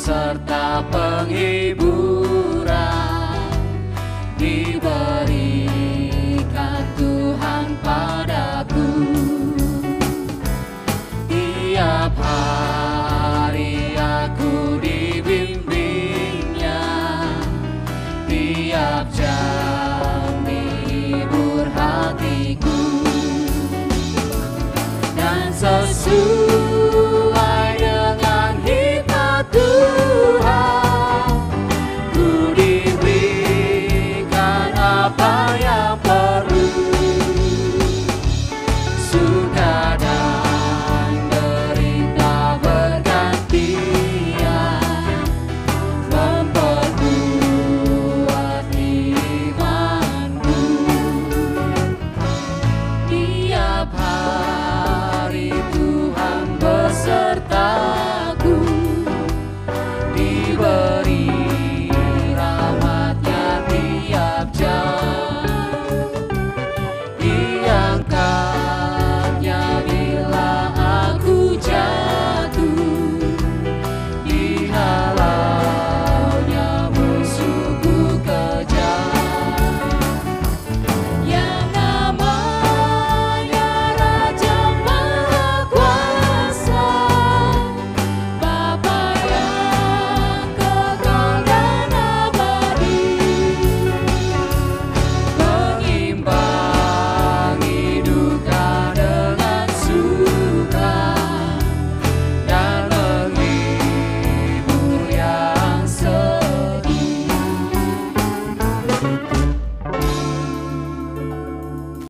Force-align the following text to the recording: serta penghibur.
serta 0.00 0.80
penghibur. 0.88 1.89